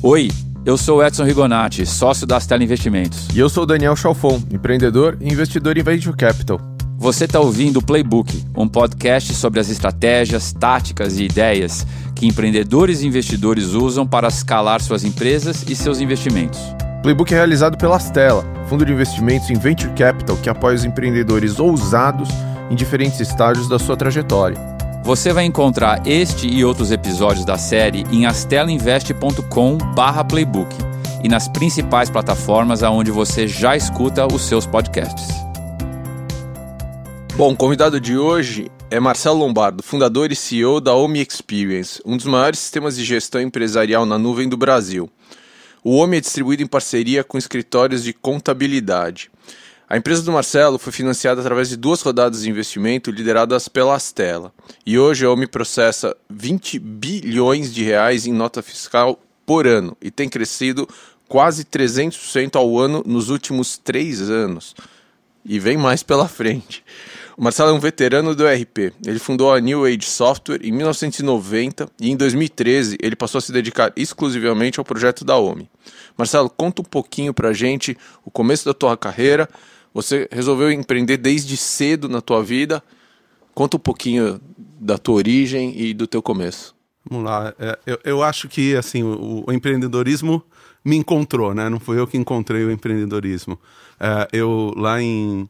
[0.00, 0.30] Oi,
[0.64, 3.26] eu sou Edson Rigonati, sócio da Astela Investimentos.
[3.34, 6.60] E eu sou Daniel Chalfon, empreendedor e investidor em Venture Capital.
[6.96, 13.02] Você está ouvindo o Playbook, um podcast sobre as estratégias, táticas e ideias que empreendedores
[13.02, 16.60] e investidores usam para escalar suas empresas e seus investimentos.
[17.02, 21.58] Playbook é realizado pela Astela, fundo de investimentos em Venture Capital que apoia os empreendedores
[21.58, 22.28] ousados
[22.70, 24.77] em diferentes estágios da sua trajetória.
[25.02, 30.68] Você vai encontrar este e outros episódios da série em astelainvest.com/playbook
[31.24, 35.28] e nas principais plataformas aonde você já escuta os seus podcasts.
[37.36, 42.16] Bom, o convidado de hoje é Marcelo Lombardo, fundador e CEO da Omi Experience, um
[42.16, 45.08] dos maiores sistemas de gestão empresarial na nuvem do Brasil.
[45.84, 49.30] O Omi é distribuído em parceria com escritórios de contabilidade.
[49.90, 54.52] A empresa do Marcelo foi financiada através de duas rodadas de investimento lideradas pela Astela.
[54.84, 60.10] E hoje a OMI processa 20 bilhões de reais em nota fiscal por ano e
[60.10, 60.86] tem crescido
[61.26, 64.74] quase 300% ao ano nos últimos três anos.
[65.42, 66.84] E vem mais pela frente.
[67.34, 68.92] O Marcelo é um veterano do ERP.
[69.06, 73.52] Ele fundou a New Age Software em 1990 e em 2013 ele passou a se
[73.52, 75.70] dedicar exclusivamente ao projeto da OMI.
[76.14, 79.48] Marcelo, conta um pouquinho pra gente o começo da tua carreira,
[80.02, 82.82] você resolveu empreender desde cedo na tua vida.
[83.52, 86.74] Conta um pouquinho da tua origem e do teu começo.
[87.08, 87.52] Vamos lá.
[87.58, 90.42] É, eu, eu, acho que assim o, o, empreendedorismo
[90.84, 91.68] me encontrou, né?
[91.68, 93.58] Não fui eu que encontrei o empreendedorismo.
[93.98, 95.48] É, eu lá em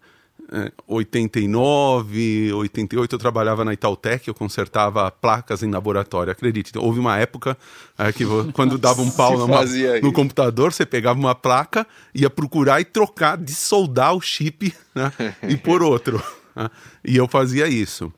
[0.86, 6.32] 89, 88 eu trabalhava na Itautec, eu consertava placas em laboratório.
[6.32, 7.56] Acredite, houve uma época
[7.98, 8.24] é, que
[8.54, 9.60] quando dava um pau numa,
[10.02, 15.12] no computador, você pegava uma placa, ia procurar e trocar, de soldar o chip né,
[15.46, 16.22] e por outro.
[16.56, 16.70] Né?
[17.04, 18.12] E eu fazia isso.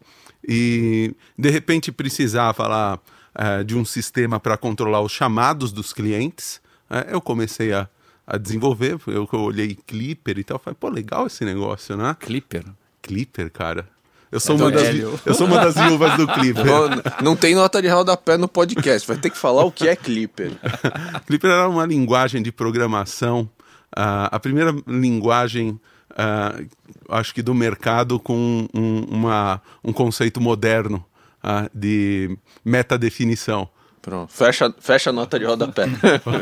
[0.46, 2.98] E de repente precisava lá
[3.34, 6.60] é, de um sistema para controlar os chamados dos clientes.
[6.88, 7.88] É, eu comecei a
[8.30, 8.98] a desenvolver.
[9.08, 12.16] Eu, eu olhei Clipper e tal, falei, pô, legal esse negócio, né?
[12.18, 12.64] Clipper?
[13.02, 13.88] Clipper, cara.
[14.30, 14.94] Eu sou, é uma das,
[15.26, 16.64] eu sou uma das viúvas do Clipper.
[16.64, 16.88] Não,
[17.20, 20.52] não tem nota de rodapé no podcast, vai ter que falar o que é Clipper.
[21.26, 23.50] Clipper era uma linguagem de programação,
[23.96, 25.70] uh, a primeira linguagem,
[26.12, 26.68] uh,
[27.08, 31.04] acho que do mercado, com um, uma, um conceito moderno
[31.42, 33.68] uh, de metadefinição.
[34.00, 35.86] Pronto, fecha, fecha a nota de rodapé.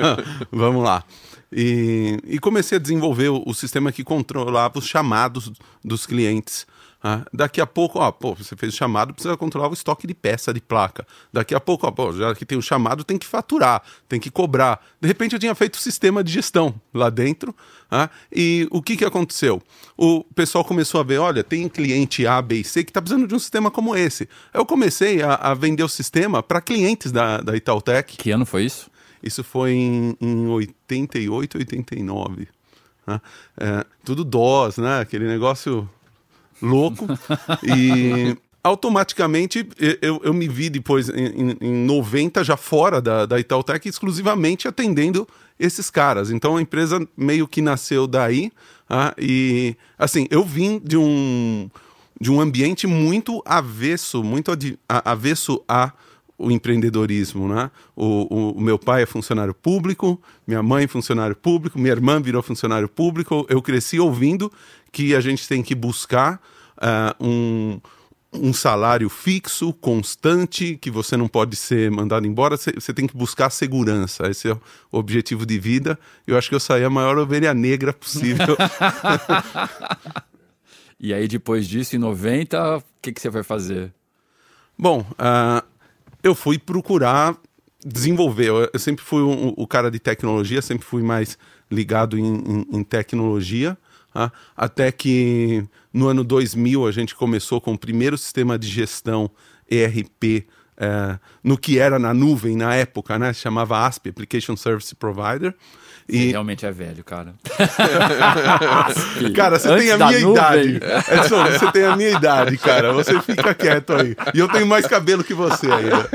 [0.52, 1.02] Vamos lá.
[1.52, 5.50] E, e comecei a desenvolver o, o, sistema que controlava os chamados
[5.82, 6.66] dos clientes.
[7.02, 10.14] Ah, daqui a pouco, ó, pô, você fez o chamado, precisa controlar o estoque de
[10.14, 11.06] peça de placa.
[11.32, 14.30] Daqui a pouco, ó, pô, já que tem o chamado, tem que faturar, tem que
[14.30, 14.84] cobrar.
[15.00, 17.54] De repente eu tinha feito o sistema de gestão lá dentro.
[17.88, 19.62] Ah, e o que, que aconteceu?
[19.96, 23.28] O pessoal começou a ver, olha, tem cliente A, B e C que está precisando
[23.28, 24.28] de um sistema como esse.
[24.52, 28.16] Eu comecei a, a vender o sistema para clientes da, da Itautec.
[28.16, 28.90] Que ano foi isso?
[29.22, 32.48] Isso foi em, em 88, 89.
[33.06, 33.20] Né?
[33.58, 35.00] É, tudo DOS, né?
[35.00, 35.88] Aquele negócio
[36.60, 37.06] louco.
[37.62, 39.66] e automaticamente
[40.02, 45.26] eu, eu me vi depois, em, em 90, já fora da, da Itautec, exclusivamente atendendo
[45.58, 46.30] esses caras.
[46.30, 48.52] Então a empresa meio que nasceu daí.
[48.88, 49.12] Né?
[49.18, 51.70] E assim, eu vim de um,
[52.20, 54.52] de um ambiente muito avesso, muito
[54.88, 55.92] avesso a
[56.38, 57.68] o empreendedorismo, né?
[57.96, 62.22] O, o, o, meu pai é funcionário público, minha mãe é funcionário público, minha irmã
[62.22, 63.44] virou funcionário público.
[63.50, 64.50] Eu cresci ouvindo
[64.92, 66.40] que a gente tem que buscar
[66.76, 67.80] uh, um,
[68.32, 73.50] um salário fixo, constante, que você não pode ser mandado embora, você tem que buscar
[73.50, 74.30] segurança.
[74.30, 74.60] Esse é o
[74.92, 75.98] objetivo de vida.
[76.24, 78.56] Eu acho que eu saí a maior ovelha negra possível.
[81.00, 83.92] e aí, depois disso, em 90, o que, que você vai fazer?
[84.78, 85.66] Bom, uh,
[86.22, 87.36] eu fui procurar
[87.84, 88.48] desenvolver.
[88.48, 91.38] Eu, sempre fui um, o cara de tecnologia, sempre fui mais
[91.70, 93.76] ligado em, em, em tecnologia.
[94.12, 94.32] Tá?
[94.56, 99.30] Até que no ano 2000 a gente começou com o primeiro sistema de gestão
[99.70, 103.32] ERP é, no que era na nuvem na época, né?
[103.32, 105.54] Chamava ASP, Application Service Provider.
[106.08, 106.30] E...
[106.30, 107.34] realmente é velho, cara.
[109.36, 110.32] cara, você Antes tem a minha nuvem.
[110.32, 110.80] idade.
[111.12, 112.92] Edson, você tem a minha idade, cara.
[112.94, 114.16] Você fica quieto aí.
[114.32, 116.08] E eu tenho mais cabelo que você ainda.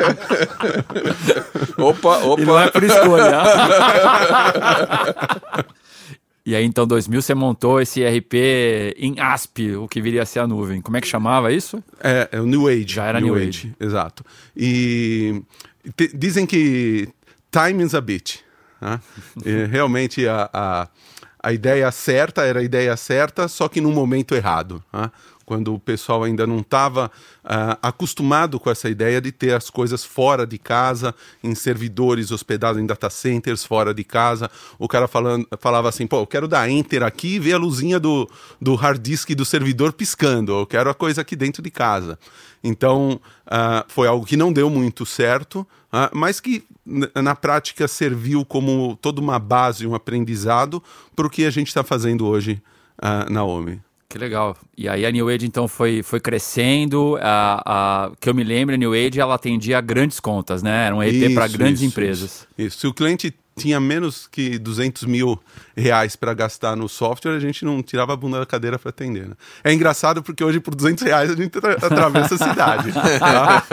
[1.78, 2.42] opa, opa.
[2.42, 3.44] E não é por escolha.
[6.46, 8.34] E aí, então, 2000, você montou esse ERP
[8.98, 10.82] em ASP, o que viria a ser a nuvem.
[10.82, 11.82] Como é que chamava isso?
[12.02, 12.86] É, é o New Age.
[12.86, 13.68] Já era New, New Age.
[13.68, 13.76] Age.
[13.80, 14.26] Exato.
[14.56, 15.42] E
[16.14, 17.08] dizem que
[17.50, 18.40] time is a bitch.
[18.84, 19.66] Né?
[19.66, 20.88] realmente a, a,
[21.42, 24.84] a, ideia certa era a ideia certa, só que no momento errado.
[24.92, 25.10] Né?
[25.46, 27.12] quando o pessoal ainda não estava
[27.44, 31.14] uh, acostumado com essa ideia de ter as coisas fora de casa,
[31.44, 34.50] em servidores hospedados em data centers fora de casa.
[34.80, 38.00] O cara falando, falava assim: pô, eu quero dar enter aqui e ver a luzinha
[38.00, 38.30] do,
[38.60, 42.18] do hard disk do servidor piscando, eu quero a coisa aqui dentro de casa.
[42.64, 46.64] Então, uh, foi algo que não deu muito certo, uh, mas que
[47.16, 50.84] na prática serviu como toda uma base, um aprendizado
[51.16, 52.62] para o que a gente está fazendo hoje
[53.00, 53.82] uh, na OMI.
[54.14, 54.56] Que legal.
[54.78, 57.18] E aí a New Age então foi, foi crescendo.
[57.20, 60.86] A, a, que eu me lembro, a New Age ela atendia grandes contas, né?
[60.86, 62.30] Era um EP para grandes isso, empresas.
[62.32, 62.48] Isso.
[62.60, 62.80] isso.
[62.80, 65.40] Se o cliente tinha menos que 200 mil
[65.76, 69.28] reais para gastar no software, a gente não tirava a bunda da cadeira para atender.
[69.28, 69.36] Né?
[69.64, 72.92] É engraçado porque hoje por 200 reais a gente atravessa a cidade.
[72.94, 73.64] Tá?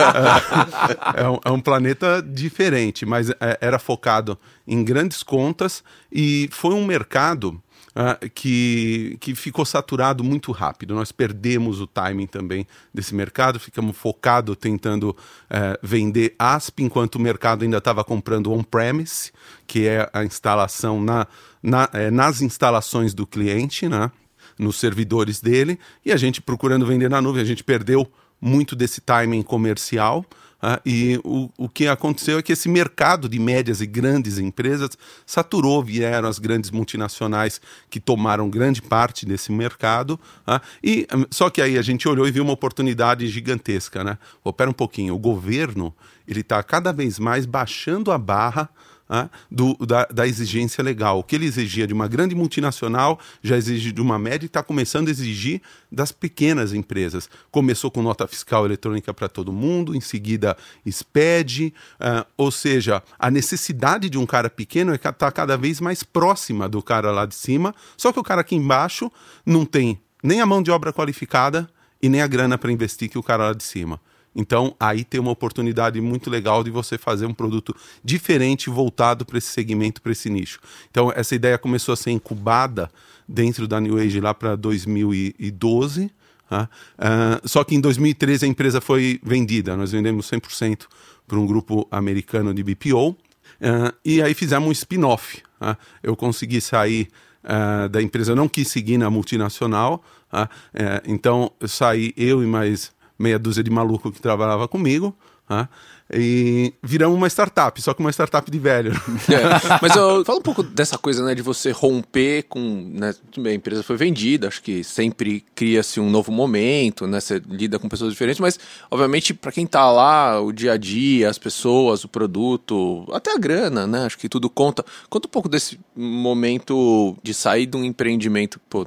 [1.17, 5.83] É, um, é, um, planeta diferente, mas é, era focado em grandes contas
[6.13, 7.61] e foi um mercado
[7.91, 10.95] uh, que, que ficou saturado muito rápido.
[10.95, 17.21] Nós perdemos o timing também desse mercado, ficamos focados tentando uh, vender ASP, enquanto o
[17.21, 19.33] mercado ainda estava comprando on-premise,
[19.67, 21.27] que é a instalação na,
[21.63, 24.11] na é, nas instalações do cliente, né?
[24.59, 28.07] nos servidores dele, e a gente procurando vender na nuvem, a gente perdeu
[28.41, 30.25] muito desse timing comercial.
[30.63, 34.91] Ah, e o, o que aconteceu é que esse mercado de médias e grandes empresas
[35.25, 40.21] saturou, vieram as grandes multinacionais que tomaram grande parte desse mercado.
[40.47, 44.05] Ah, e Só que aí a gente olhou e viu uma oportunidade gigantesca.
[44.05, 44.19] Né?
[44.45, 45.95] Opera um pouquinho, o governo
[46.29, 48.69] ele está cada vez mais baixando a barra
[49.13, 51.19] ah, do, da, da, exigência legal.
[51.19, 54.63] O que ele exigia de uma grande multinacional já exige de uma média e está
[54.63, 55.61] começando a exigir
[55.91, 57.29] das pequenas empresas.
[57.51, 60.57] Começou com nota fiscal eletrônica para todo mundo, em seguida
[60.89, 65.81] SPED, uh, ou seja, a necessidade de um cara pequeno é estar tá cada vez
[65.81, 69.11] mais próxima do cara lá de cima, só que o cara aqui embaixo
[69.45, 71.69] não tem nem a mão de obra qualificada
[72.01, 74.01] e nem a grana para investir que o cara lá de cima.
[74.35, 79.39] Então, aí tem uma oportunidade muito legal de você fazer um produto diferente voltado para
[79.39, 80.61] esse segmento, para esse nicho.
[80.91, 82.91] Então, essa ideia começou a ser incubada
[83.29, 86.11] dentro da New Age lá para 2012.
[86.49, 86.69] Tá?
[86.99, 89.77] Uh, só que em 2013 a empresa foi vendida.
[89.77, 90.87] Nós vendemos 100%
[91.27, 93.11] para um grupo americano de BPO.
[93.11, 93.17] Uh,
[93.63, 95.43] ah, e aí fizemos um spin-off.
[95.59, 95.77] Tá?
[96.03, 97.09] Eu consegui sair
[97.45, 100.03] uh, da empresa, não quis seguir na multinacional.
[100.31, 100.49] Tá?
[100.73, 105.15] Eh, então, eu saí eu e mais meia dúzia de maluco que trabalhava comigo.
[105.49, 105.69] Né?
[106.13, 108.93] E viramos uma startup, só que uma startup de velho.
[109.29, 113.13] É, mas eu, fala um pouco dessa coisa, né, de você romper com, né,
[113.45, 117.89] a empresa foi vendida, acho que sempre cria-se um novo momento, né, você lida com
[117.89, 118.59] pessoas diferentes, mas
[118.91, 123.39] obviamente para quem tá lá, o dia a dia, as pessoas, o produto, até a
[123.39, 124.85] grana, né, acho que tudo conta.
[125.09, 128.87] Conta um pouco desse momento de sair de um empreendimento, pô,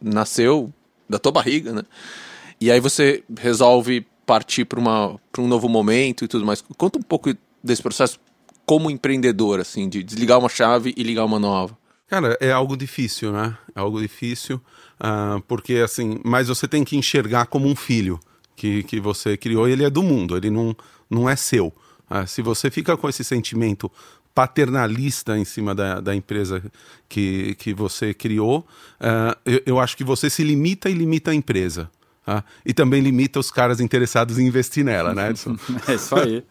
[0.00, 0.72] nasceu
[1.08, 1.82] da tua barriga, né?
[2.60, 6.62] E aí você resolve partir para um novo momento e tudo mais.
[6.76, 7.32] Conta um pouco
[7.62, 8.18] desse processo
[8.64, 11.78] como empreendedor, assim, de desligar uma chave e ligar uma nova.
[12.08, 13.56] Cara, é algo difícil, né?
[13.74, 14.60] É algo difícil,
[15.00, 18.20] uh, porque assim, mas você tem que enxergar como um filho
[18.54, 20.74] que, que você criou, ele é do mundo, ele não,
[21.10, 21.72] não é seu.
[22.08, 23.90] Uh, se você fica com esse sentimento
[24.32, 26.62] paternalista em cima da, da empresa
[27.08, 28.60] que, que você criou,
[29.00, 31.90] uh, eu, eu acho que você se limita e limita a empresa.
[32.26, 35.56] Ah, e também limita os caras interessados em investir nela, né, Edson?
[35.86, 36.44] é isso aí.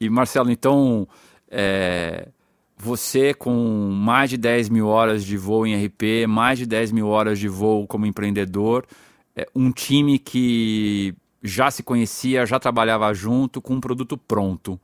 [0.00, 1.08] e Marcelo, então,
[1.50, 2.28] é,
[2.76, 7.08] você com mais de 10 mil horas de voo em RP, mais de 10 mil
[7.08, 8.86] horas de voo como empreendedor,
[9.34, 14.80] é, um time que já se conhecia, já trabalhava junto, com um produto pronto.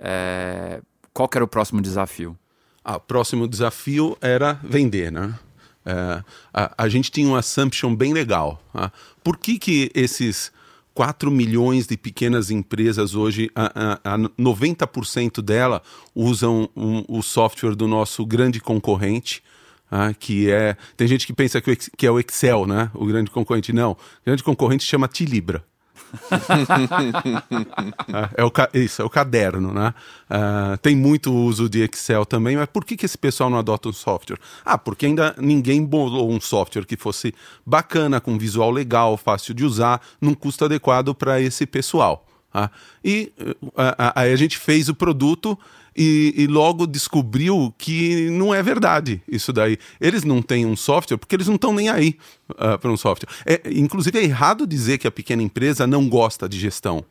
[0.00, 0.80] É,
[1.12, 2.36] qual era o próximo desafio?
[2.84, 5.34] Ah, o próximo desafio era vender, né?
[5.88, 8.62] É, a, a, gente tinha um assumption bem legal.
[8.74, 8.92] Tá?
[9.24, 10.52] Por que, que esses
[10.92, 15.80] 4 milhões de pequenas empresas hoje, a, a, a 90% dela
[16.14, 19.42] usam um, o software do nosso grande concorrente,
[19.90, 20.76] ah, que é.
[20.94, 22.90] Tem gente que pensa que, que, é o Excel, né?
[22.92, 23.72] O grande concorrente.
[23.72, 23.92] Não.
[23.92, 25.64] O grande concorrente chama Tilibra.
[28.36, 29.94] É o, isso, é o caderno, né?
[30.30, 33.88] Uh, tem muito uso de Excel também, mas por que, que esse pessoal não adota
[33.88, 34.38] um software?
[34.64, 37.34] Ah, porque ainda ninguém bolou um software que fosse
[37.64, 42.26] bacana, com visual legal, fácil de usar, num custo adequado para esse pessoal.
[42.52, 42.70] Tá?
[43.04, 45.58] E uh, aí a gente fez o produto
[45.96, 49.78] e, e, logo descobriu que não é verdade isso daí.
[50.00, 52.16] Eles não têm um software porque eles não estão nem aí
[52.50, 53.28] uh, para um software.
[53.44, 57.04] É, inclusive, é errado dizer que a pequena empresa não gosta de gestão.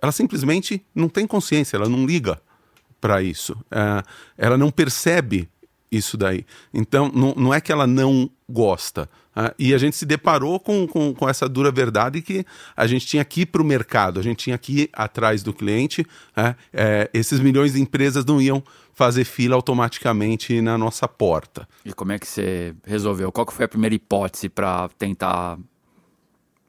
[0.00, 2.40] Ela simplesmente não tem consciência, ela não liga
[3.00, 3.52] para isso.
[3.52, 4.02] Uh,
[4.36, 5.48] ela não percebe
[5.90, 6.44] isso daí.
[6.72, 9.08] Então, não, não é que ela não gosta.
[9.36, 13.06] Uh, e a gente se deparou com, com, com, essa dura verdade que a gente
[13.06, 16.02] tinha que ir para o mercado, a gente tinha que ir atrás do cliente.
[16.02, 18.62] Uh, é, esses milhões de empresas não iam
[18.94, 21.68] fazer fila automaticamente na nossa porta.
[21.84, 23.30] E como é que você resolveu?
[23.30, 25.58] Qual foi a primeira hipótese para tentar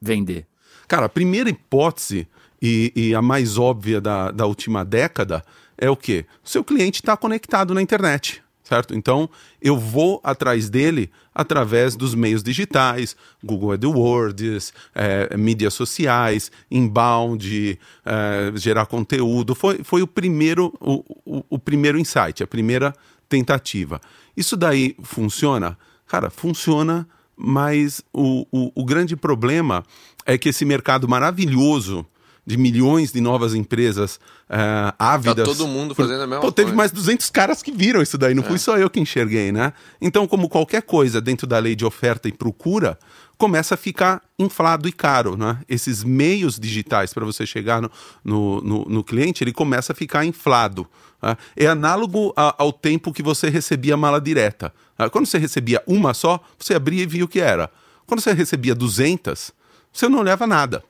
[0.00, 0.46] vender?
[0.86, 2.28] Cara, a primeira hipótese
[2.60, 5.42] e, e a mais óbvia da, da última década
[5.78, 6.26] é o quê?
[6.44, 8.94] O seu cliente está conectado na internet certo?
[8.94, 9.30] Então
[9.62, 18.52] eu vou atrás dele através dos meios digitais, Google AdWords, é, mídias sociais, inbound, é,
[18.56, 19.54] gerar conteúdo.
[19.54, 22.94] Foi, foi o primeiro o, o, o, primeiro insight, a primeira
[23.28, 24.00] tentativa.
[24.36, 25.78] Isso daí funciona?
[26.06, 29.82] Cara, funciona, mas o, o, o grande problema
[30.26, 32.04] é que esse mercado maravilhoso
[32.48, 34.16] de milhões de novas empresas
[34.48, 35.46] uh, ávidas.
[35.46, 38.34] Tá todo mundo fazendo a mesma Pô, teve mais 200 caras que viram isso daí,
[38.34, 38.46] não é.
[38.46, 39.74] fui só eu que enxerguei, né?
[40.00, 42.98] Então, como qualquer coisa dentro da lei de oferta e procura,
[43.36, 45.58] começa a ficar inflado e caro, né?
[45.68, 47.90] Esses meios digitais para você chegar no,
[48.24, 50.86] no, no, no, cliente, ele começa a ficar inflado.
[51.22, 51.36] Né?
[51.54, 54.72] É análogo a, ao tempo que você recebia mala direta.
[54.98, 55.06] Né?
[55.10, 57.70] Quando você recebia uma só, você abria e via o que era.
[58.06, 59.52] Quando você recebia 200,
[59.92, 60.82] você não olhava nada.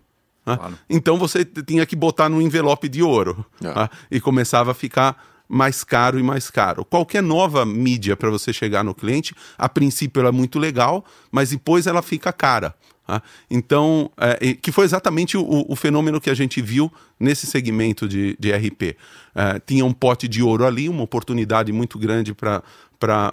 [0.48, 0.56] Né?
[0.56, 0.78] Claro.
[0.88, 3.66] Então você tinha que botar num envelope de ouro é.
[3.66, 3.88] Né?
[4.10, 6.84] e começava a ficar mais caro e mais caro.
[6.84, 11.50] Qualquer nova mídia para você chegar no cliente, a princípio ela é muito legal, mas
[11.50, 12.74] depois ela fica cara.
[13.08, 13.22] Tá?
[13.50, 18.36] Então, é, que foi exatamente o, o, fenômeno que a gente viu nesse segmento de,
[18.38, 18.96] de RP.
[19.34, 22.62] É, tinha um pote de ouro ali, uma oportunidade muito grande para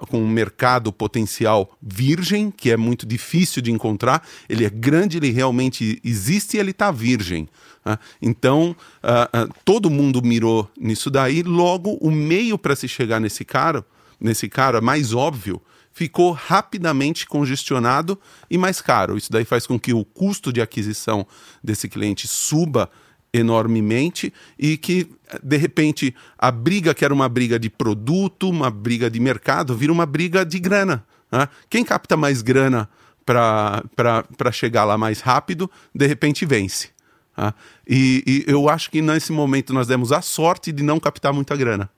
[0.09, 4.25] com um mercado potencial virgem, que é muito difícil de encontrar.
[4.47, 7.47] Ele é grande, ele realmente existe e ele está virgem.
[7.83, 7.97] Né?
[8.21, 11.41] Então, uh, uh, todo mundo mirou nisso daí.
[11.41, 13.85] Logo, o meio para se chegar nesse cara,
[14.19, 18.19] nesse cara mais óbvio, ficou rapidamente congestionado
[18.51, 19.17] e mais caro.
[19.17, 21.25] Isso daí faz com que o custo de aquisição
[21.63, 22.91] desse cliente suba
[23.37, 25.07] enormemente e que,
[25.43, 29.91] de repente, a briga que era uma briga de produto, uma briga de mercado, vira
[29.91, 31.05] uma briga de grana.
[31.31, 31.47] Né?
[31.69, 32.89] Quem capta mais grana
[33.25, 36.89] para chegar lá mais rápido, de repente vence.
[37.37, 37.53] Né?
[37.87, 41.55] E, e, eu acho que nesse momento nós demos a sorte de não captar muita
[41.55, 41.89] grana.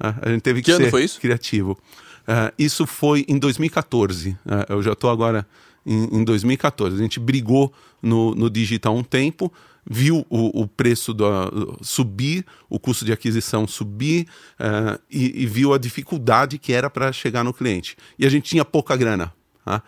[0.00, 0.14] Né?
[0.22, 1.78] A gente teve que, que ser criativo.
[2.26, 4.30] Uh, isso foi em 2014.
[4.30, 5.46] Uh, é, eu já estou agora
[5.84, 6.96] em, em, 2014.
[6.96, 7.72] A gente brigou
[8.02, 9.52] no, no digital um tempo,
[9.88, 14.26] viu o, o preço do, subir, o custo de aquisição subir
[14.58, 17.96] uh, e, e, viu a dificuldade que era para chegar no cliente.
[18.18, 19.32] E a gente tinha pouca grana.
[19.64, 19.82] Tá?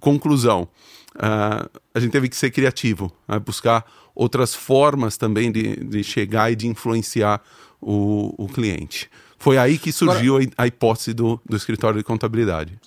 [0.00, 0.68] Conclusão:
[1.14, 3.38] a gente teve que ser criativo, né?
[3.38, 7.42] buscar outras formas também de, de chegar e de influenciar
[7.80, 9.10] o, o cliente.
[9.38, 12.78] Foi aí que surgiu Agora, a hipótese do, do escritório de contabilidade.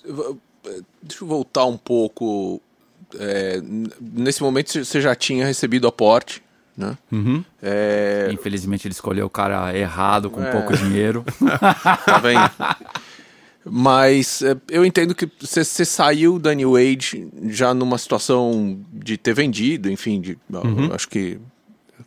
[1.02, 2.60] Deixa eu voltar um pouco.
[3.14, 3.60] É,
[4.00, 6.42] nesse momento você já tinha recebido aporte,
[6.76, 6.96] né?
[7.10, 7.44] Uhum.
[7.62, 8.28] É...
[8.32, 10.50] Infelizmente ele escolheu o cara errado com é...
[10.50, 11.24] pouco dinheiro.
[12.04, 12.50] tá vendo?
[13.68, 19.34] Mas é, eu entendo que você saiu da New Age já numa situação de ter
[19.34, 20.92] vendido, enfim, de, uhum.
[20.92, 21.40] acho que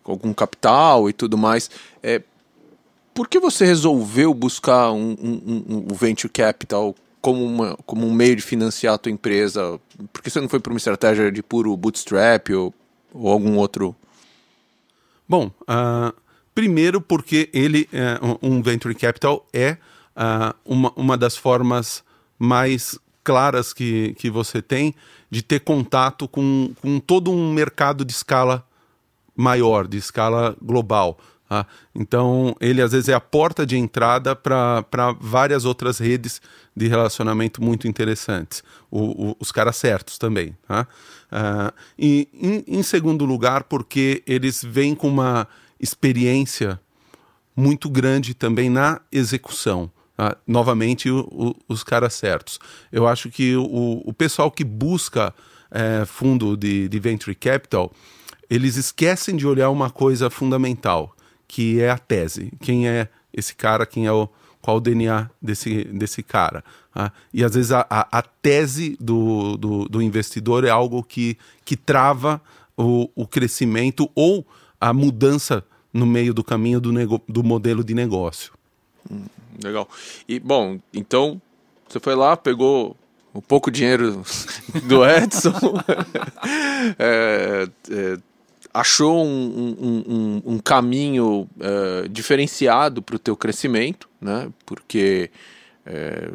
[0.03, 1.69] com algum capital e tudo mais.
[2.01, 2.21] É,
[3.13, 8.13] por que você resolveu buscar um, um, um, um venture capital como, uma, como um
[8.13, 9.79] meio de financiar a tua empresa?
[10.13, 12.73] Por que você não foi para uma estratégia de puro bootstrap ou,
[13.13, 13.95] ou algum outro?
[15.29, 16.11] Bom, uh,
[16.55, 19.77] primeiro porque ele, uh, um venture capital é
[20.17, 22.03] uh, uma, uma das formas
[22.39, 24.95] mais claras que, que você tem
[25.29, 28.65] de ter contato com, com todo um mercado de escala
[29.35, 31.19] maior, de escala global.
[31.49, 31.65] Ah,
[31.95, 34.83] então, ele às vezes é a porta de entrada para
[35.19, 36.39] várias outras redes
[36.75, 38.63] de relacionamento muito interessantes.
[38.91, 40.55] O, o, os caras certos também.
[40.67, 40.87] Tá?
[41.31, 45.47] Ah, e, em, em, segundo lugar, porque eles vêm com uma
[45.79, 46.79] experiência
[47.55, 49.91] muito grande também na execução.
[50.15, 50.37] Tá?
[50.45, 52.59] Novamente, o, os caras certos.
[52.91, 55.33] Eu acho que o, pessoal que busca
[55.71, 57.91] é, fundo de, de venture capital,
[58.47, 61.15] eles esquecem de olhar uma coisa fundamental
[61.49, 62.53] que é a tese.
[62.61, 64.29] Quem é esse cara, quem é o
[64.61, 66.63] qual o DNA desse, desse cara.
[66.93, 67.11] Tá?
[67.33, 71.75] E às vezes a, a, a tese do, do, do, investidor é algo que, que
[71.75, 72.41] trava
[72.77, 74.45] o, o crescimento ou
[74.79, 78.53] a mudança no meio do caminho do, nego, do modelo de negócio.
[79.09, 79.25] Hum,
[79.63, 79.89] legal.
[80.27, 81.41] E bom, então
[81.87, 82.95] você foi lá, pegou
[83.33, 84.21] o pouco dinheiro
[84.85, 85.53] do Edson,
[86.99, 88.17] é, é,
[88.73, 94.49] achou um, um, um, um caminho uh, diferenciado para o teu crescimento, né?
[94.65, 95.31] Porque
[95.91, 96.29] É,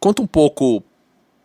[0.00, 0.82] conta um pouco,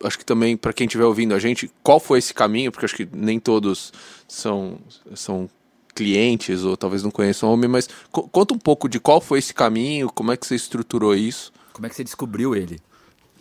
[0.05, 2.95] acho que também para quem estiver ouvindo a gente, qual foi esse caminho, porque acho
[2.95, 3.91] que nem todos
[4.25, 4.79] são,
[5.15, 5.49] são
[5.93, 9.39] clientes ou talvez não conheçam o homem, mas co conta um pouco de qual foi
[9.39, 11.51] esse caminho, como é que você estruturou isso.
[11.73, 12.79] Como é que você descobriu ele?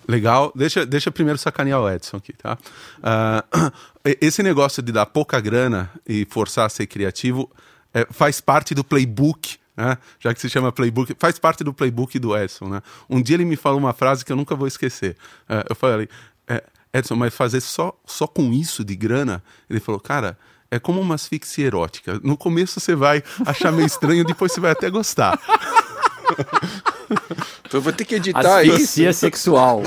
[0.08, 0.52] Legal.
[0.54, 2.58] Deixa, deixa primeiro sacanear o Edson aqui, tá?
[2.98, 3.72] Uh,
[4.20, 7.50] esse negócio de dar pouca grana e forçar a ser criativo
[7.92, 9.98] é, faz parte do playbook, né?
[10.18, 12.82] Já que se chama playbook, faz parte do playbook do Edson, né?
[13.08, 15.16] Um dia ele me falou uma frase que eu nunca vou esquecer.
[15.48, 16.08] Uh, eu falei,
[16.48, 19.42] é, Edson, mas fazer só, só com isso de grana?
[19.68, 20.36] Ele falou, cara,
[20.70, 22.20] é como uma asfixia erótica.
[22.22, 25.38] No começo você vai achar meio estranho, depois você vai até gostar.
[27.70, 29.20] Então eu vou ter que editar Asfixia isso.
[29.20, 29.80] sexual.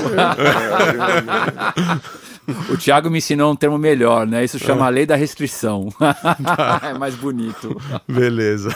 [2.70, 4.42] o Thiago me ensinou um termo melhor, né?
[4.42, 5.92] Isso chama a lei da restrição.
[6.82, 7.78] é mais bonito.
[8.08, 8.74] Beleza.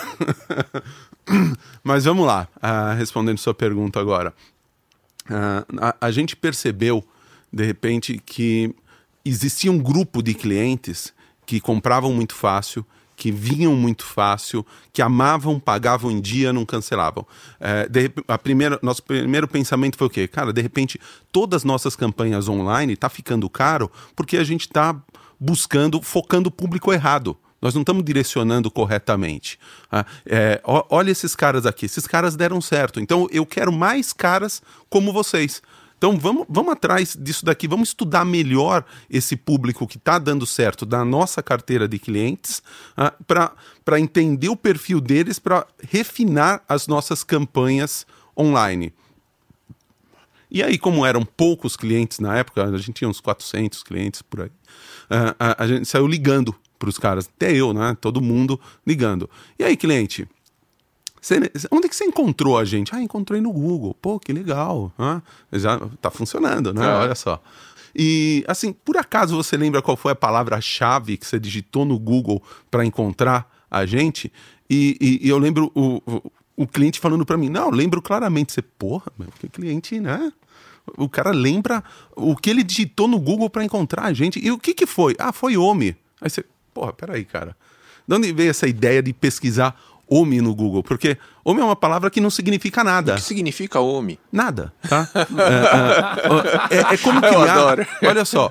[1.82, 4.34] Mas vamos lá, uh, respondendo sua pergunta agora.
[5.24, 7.02] Uh, a, a gente percebeu,
[7.50, 8.74] de repente, que
[9.24, 11.14] existia um grupo de clientes
[11.46, 12.84] que compravam muito fácil,
[13.18, 17.26] que vinham muito fácil, que amavam, pagavam em dia, não cancelavam.
[17.58, 20.28] É, de, a primeira, nosso primeiro pensamento foi o quê?
[20.28, 21.00] Cara, de repente,
[21.32, 24.96] todas as nossas campanhas online tá ficando caro porque a gente está
[25.38, 27.36] buscando, focando o público errado.
[27.60, 29.58] Nós não estamos direcionando corretamente.
[29.90, 33.00] Ah, é, olha esses caras aqui, esses caras deram certo.
[33.00, 35.60] Então eu quero mais caras como vocês.
[35.98, 40.86] Então vamos, vamos atrás disso daqui, vamos estudar melhor esse público que está dando certo
[40.86, 42.62] da nossa carteira de clientes
[42.96, 43.24] uh,
[43.84, 48.06] para entender o perfil deles, para refinar as nossas campanhas
[48.38, 48.94] online.
[50.48, 54.42] E aí, como eram poucos clientes na época, a gente tinha uns 400 clientes por
[54.42, 54.50] aí,
[55.38, 57.96] a, a gente saiu ligando para os caras, até eu, né?
[58.00, 59.28] Todo mundo ligando.
[59.58, 60.28] E aí, cliente,
[61.20, 62.94] você, onde que você encontrou a gente?
[62.94, 63.94] Ah, encontrei no Google.
[63.94, 64.92] Pô, que legal.
[64.98, 65.20] Ah,
[65.52, 66.84] já tá funcionando, né?
[66.84, 66.94] É.
[66.94, 67.42] Olha só.
[67.94, 72.42] E, assim, por acaso você lembra qual foi a palavra-chave que você digitou no Google
[72.70, 74.32] para encontrar a gente?
[74.68, 78.52] E, e, e eu lembro o, o, o cliente falando para mim: Não, lembro claramente.
[78.52, 80.32] Você, porra, meu, que cliente, né?
[80.96, 81.82] O cara lembra
[82.16, 84.38] o que ele digitou no Google para encontrar a gente.
[84.38, 85.14] E o que que foi?
[85.18, 85.96] Ah, foi Omi.
[86.20, 87.56] Aí você, porra, peraí, cara.
[88.06, 89.78] De onde veio essa ideia de pesquisar
[90.10, 93.12] OMI no Google, porque OMI é uma palavra que não significa nada.
[93.12, 94.18] O que significa OMI?
[94.32, 95.08] Nada, tá?
[96.70, 97.34] é, é, é, é, como criar...
[97.34, 97.86] Eu adoro.
[98.02, 98.50] Olha só,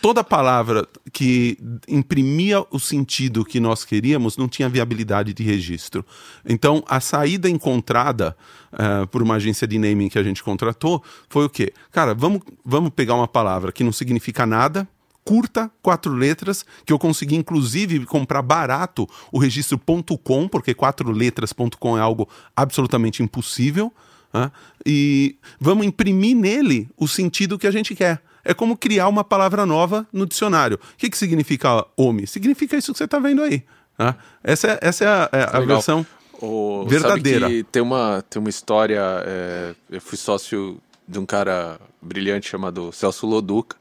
[0.00, 6.04] toda palavra que imprimia o sentido que nós queríamos não tinha viabilidade de registro.
[6.46, 8.36] Então, a saída encontrada
[8.72, 11.72] uh, por uma agência de naming que a gente contratou foi o quê?
[11.90, 14.88] Cara, vamos, vamos pegar uma palavra que não significa nada,
[15.28, 19.78] curta, quatro letras, que eu consegui inclusive comprar barato o registro
[20.24, 23.92] .com, porque quatro letras.com é algo absolutamente impossível.
[24.32, 24.50] Né?
[24.86, 28.22] E vamos imprimir nele o sentido que a gente quer.
[28.42, 30.78] É como criar uma palavra nova no dicionário.
[30.78, 32.26] O que, que significa OMI?
[32.26, 33.62] Significa isso que você está vendo aí.
[33.98, 34.14] Né?
[34.42, 36.06] Essa é, essa é a, é a versão
[36.40, 37.48] o, verdadeira.
[37.70, 39.02] tem, uma, tem uma história.
[39.26, 43.76] É, eu fui sócio de um cara brilhante chamado Celso Loduca.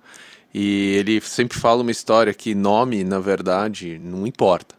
[0.59, 4.73] E ele sempre fala uma história que nome, na verdade, não importa.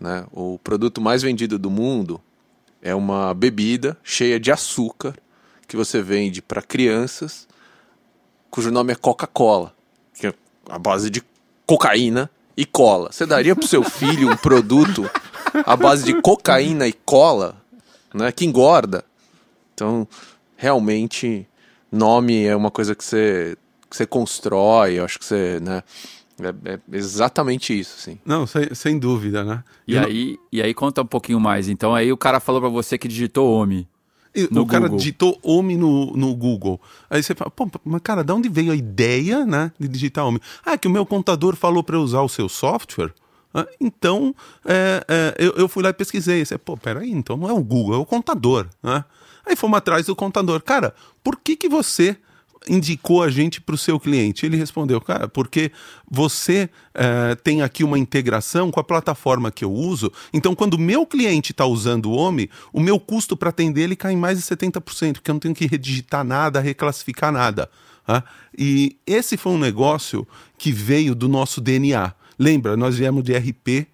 [0.00, 0.26] Né?
[0.32, 2.20] O produto mais vendido do mundo
[2.82, 5.14] é uma bebida cheia de açúcar
[5.68, 7.46] que você vende para crianças,
[8.50, 9.72] cujo nome é Coca-Cola,
[10.12, 10.34] que é
[10.68, 11.22] a base de
[11.64, 13.12] cocaína e cola.
[13.12, 15.08] Você daria para seu filho um produto
[15.64, 17.54] à base de cocaína e cola,
[18.12, 19.04] né, que engorda?
[19.72, 20.04] Então,
[20.56, 21.48] realmente,
[21.92, 23.56] nome é uma coisa que você
[23.92, 25.82] que você constrói, eu acho que você, né?
[26.40, 28.18] É, é exatamente isso, sim.
[28.24, 29.62] Não, sem, sem dúvida, né?
[29.86, 30.38] E, aí, não...
[30.50, 31.68] e aí conta um pouquinho mais.
[31.68, 33.86] Então aí o cara falou para você que digitou OMI.
[34.34, 34.66] o Google.
[34.66, 36.80] cara digitou OMI no, no Google.
[37.10, 40.40] Aí você fala, pô, mas cara, de onde veio a ideia, né, de digitar OMI?
[40.64, 43.12] Ah, que o meu contador falou para eu usar o seu software.
[43.54, 46.42] Ah, então, é, é, eu, eu, fui lá e pesquisei.
[46.42, 49.04] Você, pô, peraí, então não é o Google, é o contador, né?
[49.44, 50.62] Aí fomos atrás do contador.
[50.62, 52.16] Cara, por que que você
[52.68, 54.46] indicou a gente para o seu cliente?
[54.46, 55.72] Ele respondeu, cara, porque
[56.10, 60.12] você é, tem aqui uma integração com a plataforma que eu uso.
[60.32, 63.96] Então, quando o meu cliente está usando o OMI, o meu custo para atender ele
[63.96, 67.68] cai em mais de 70%, porque eu não tenho que redigitar nada, reclassificar nada.
[68.06, 68.24] Tá?
[68.56, 70.26] E esse foi um negócio
[70.58, 72.12] que veio do nosso DNA.
[72.38, 73.86] Lembra, nós viemos de RP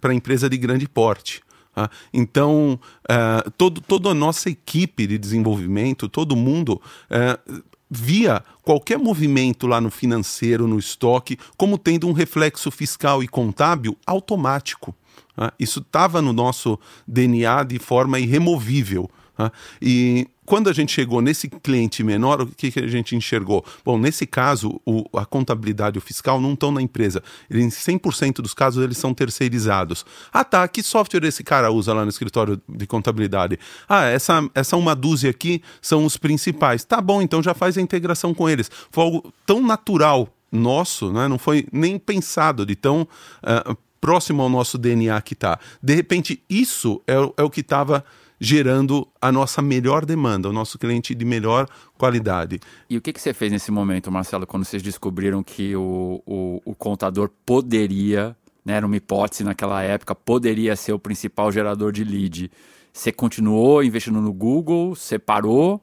[0.00, 1.42] para empresa de grande porte.
[1.74, 1.88] Tá?
[2.12, 7.62] Então, uh, todo, toda a nossa equipe de desenvolvimento, todo mundo uh,
[7.94, 13.96] via qualquer movimento lá no financeiro, no estoque, como tendo um reflexo fiscal e contábil
[14.06, 14.94] automático.
[15.36, 15.50] Né?
[15.58, 19.10] Isso estava no nosso DNA de forma irremovível.
[19.36, 19.52] Tá?
[19.80, 23.64] E quando a gente chegou nesse cliente menor, o que, que a gente enxergou?
[23.84, 27.22] Bom, nesse caso, o, a contabilidade e o fiscal não estão na empresa.
[27.50, 30.04] Em 100% dos casos, eles são terceirizados.
[30.32, 30.66] Ah, tá.
[30.66, 33.58] Que software esse cara usa lá no escritório de contabilidade?
[33.88, 36.84] Ah, essa, essa uma dúzia aqui são os principais.
[36.84, 38.70] Tá bom, então já faz a integração com eles.
[38.90, 41.28] Foi algo tão natural nosso, né?
[41.28, 43.02] não foi nem pensado de tão.
[43.42, 45.60] Uh, próximo ao nosso DNA que está.
[45.80, 48.04] De repente, isso é, é o que estava
[48.44, 52.58] gerando a nossa melhor demanda, o nosso cliente de melhor qualidade.
[52.90, 56.60] E o que, que você fez nesse momento, Marcelo, quando vocês descobriram que o, o,
[56.64, 62.02] o contador poderia, né, era uma hipótese naquela época, poderia ser o principal gerador de
[62.02, 62.50] lead?
[62.92, 65.80] Você continuou investindo no Google, separou?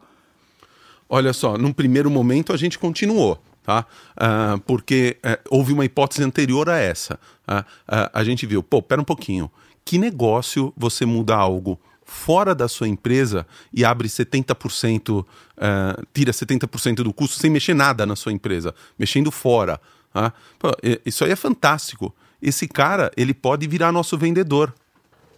[1.07, 3.41] Olha só, num primeiro momento a gente continuou.
[3.63, 3.85] Tá?
[4.17, 7.17] Uh, porque uh, houve uma hipótese anterior a essa.
[7.47, 7.63] Uh,
[8.11, 9.49] a gente viu, pô, pera um pouquinho.
[9.85, 15.25] Que negócio você muda algo fora da sua empresa e abre 70%, uh,
[15.57, 19.79] eh, tira 70% do custo sem mexer nada na sua empresa, mexendo fora.
[20.11, 20.33] Tá?
[20.57, 20.71] Pô,
[21.05, 22.13] isso aí é fantástico.
[22.41, 24.73] Esse cara, ele pode virar nosso vendedor.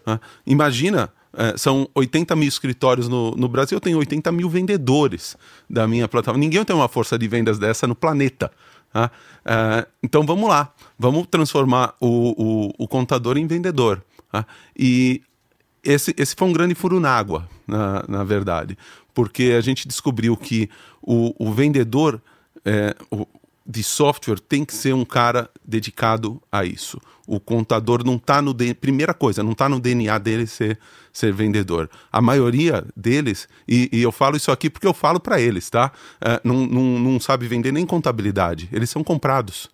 [0.05, 0.19] Tá?
[0.47, 5.35] Imagina, uh, são 80 mil escritórios no, no Brasil, eu tenho 80 mil vendedores
[5.69, 6.39] da minha plataforma.
[6.39, 8.49] Ninguém tem uma força de vendas dessa no planeta.
[8.93, 9.11] Tá?
[9.45, 14.01] Uh, então vamos lá, vamos transformar o, o, o contador em vendedor.
[14.31, 14.45] Tá?
[14.77, 15.21] E
[15.83, 18.77] esse, esse foi um grande furo na água, na, na verdade,
[19.13, 20.69] porque a gente descobriu que
[21.01, 22.21] o, o vendedor
[22.63, 23.27] é, o,
[23.65, 26.99] de software tem que ser um cara dedicado a isso.
[27.27, 30.77] O contador não está no primeira coisa, não está no DNA dele ser,
[31.13, 31.89] ser vendedor.
[32.11, 35.91] A maioria deles, e, e eu falo isso aqui porque eu falo para eles, tá?
[36.19, 38.67] É, não, não, não sabe vender nem contabilidade.
[38.71, 39.69] Eles são comprados.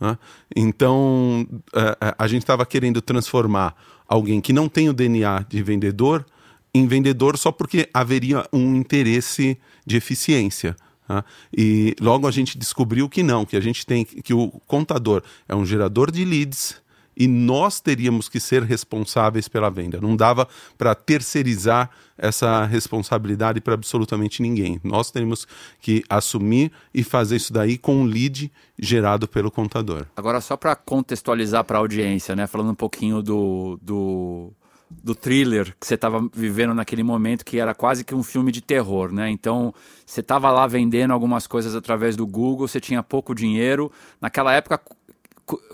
[0.00, 0.18] Né?
[0.54, 3.74] Então, é, é, a gente estava querendo transformar
[4.06, 6.24] alguém que não tem o DNA de vendedor
[6.72, 10.76] em vendedor só porque haveria um interesse de eficiência.
[11.08, 11.24] Tá?
[11.56, 15.54] E logo a gente descobriu que não, que a gente tem que o contador é
[15.54, 16.80] um gerador de leads
[17.16, 19.98] e nós teríamos que ser responsáveis pela venda.
[20.00, 24.80] Não dava para terceirizar essa responsabilidade para absolutamente ninguém.
[24.84, 25.46] Nós teríamos
[25.80, 30.06] que assumir e fazer isso daí com um lead gerado pelo contador.
[30.16, 34.52] Agora, só para contextualizar para a audiência, né, falando um pouquinho do, do,
[34.90, 38.60] do thriller que você estava vivendo naquele momento, que era quase que um filme de
[38.60, 39.30] terror, né?
[39.30, 39.74] Então,
[40.04, 43.90] você estava lá vendendo algumas coisas através do Google, você tinha pouco dinheiro.
[44.20, 44.80] Naquela época,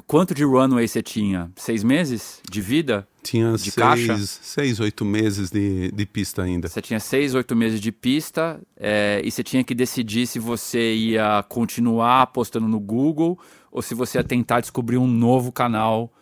[0.07, 1.51] quanto de runway você tinha?
[1.57, 3.09] Seis meses de vida?
[3.23, 4.17] Tinha de seis, caixa?
[4.19, 6.69] seis, oito meses de, de pista ainda.
[6.69, 10.95] Você tinha seis, oito meses de pista é, e você tinha que decidir se você
[10.95, 13.39] ia continuar apostando no Google
[13.71, 16.13] ou se você ia tentar descobrir um novo canal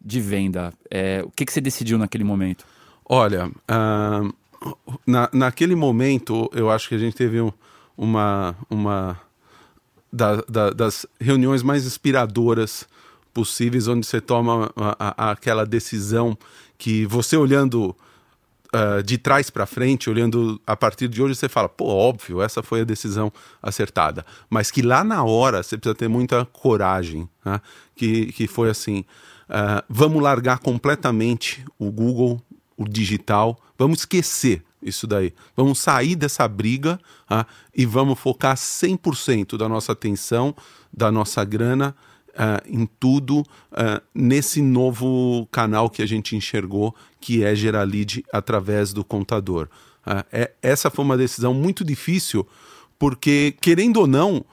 [0.00, 0.72] de venda.
[0.90, 2.66] É, o que, que você decidiu naquele momento?
[3.04, 4.34] Olha, uh,
[5.06, 7.52] na, naquele momento eu acho que a gente teve um,
[7.96, 9.18] uma, uma
[10.12, 12.86] da, da, das reuniões mais inspiradoras
[13.38, 16.36] possíveis, onde você toma a, a, aquela decisão
[16.76, 17.96] que você olhando
[18.74, 22.64] uh, de trás para frente, olhando a partir de hoje, você fala, pô, óbvio, essa
[22.64, 24.26] foi a decisão acertada.
[24.50, 27.60] Mas que lá na hora você precisa ter muita coragem, né?
[27.94, 29.04] que, que foi assim,
[29.48, 32.42] uh, vamos largar completamente o Google,
[32.76, 35.32] o digital, vamos esquecer isso daí.
[35.56, 36.98] Vamos sair dessa briga
[37.30, 40.56] uh, e vamos focar 100% da nossa atenção,
[40.92, 41.94] da nossa grana
[42.30, 48.24] uh, em tudo uh, nesse novo canal que a gente enxergou, que é gerar lead
[48.32, 49.68] através do contador.
[50.06, 52.46] Uh, é, essa foi uma decisão muito difícil,
[52.98, 54.44] porque, querendo ou não,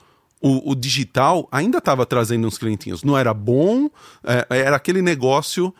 [0.42, 3.04] o, o digital ainda estava trazendo uns clientinhos.
[3.04, 3.90] Não era bom,
[4.24, 5.74] é, era aquele negócio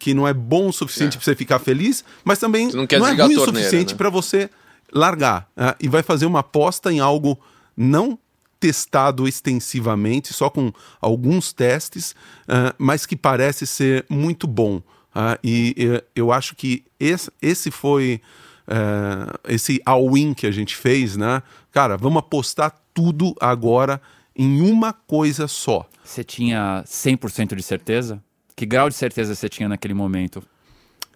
[0.00, 1.18] que não é bom o suficiente é.
[1.18, 3.98] para você ficar feliz, mas também não, não, é ruim o suficiente né?
[3.98, 4.48] para você
[4.90, 5.46] largar.
[5.78, 7.38] E vai fazer uma aposta em algo
[7.76, 8.18] não
[8.58, 14.76] testado extensivamente, só com alguns testes, uh, mas que parece ser muito bom.
[14.76, 18.20] Uh, e uh, eu acho que esse, esse foi
[18.68, 21.42] uh, esse all-in que a gente fez, né?
[21.72, 24.00] Cara, vamos apostar tudo agora
[24.34, 25.88] em uma coisa só.
[26.04, 28.22] Você tinha 100% de certeza?
[28.54, 30.42] Que grau de certeza você tinha naquele momento?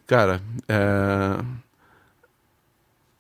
[0.07, 1.44] Cara, é,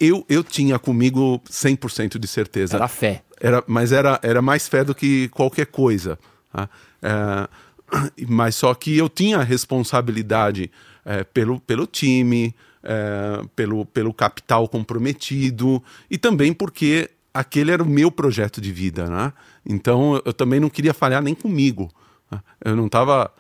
[0.00, 2.76] eu, eu tinha comigo 100% de certeza.
[2.76, 3.22] Era fé.
[3.38, 6.18] Era, mas era, era mais fé do que qualquer coisa.
[6.50, 6.68] Tá?
[7.02, 7.48] É,
[8.26, 10.70] mas só que eu tinha responsabilidade
[11.04, 17.86] é, pelo, pelo time, é, pelo, pelo capital comprometido e também porque aquele era o
[17.86, 19.32] meu projeto de vida, né?
[19.64, 21.90] Então eu também não queria falhar nem comigo.
[22.30, 22.40] Né?
[22.64, 23.30] Eu não estava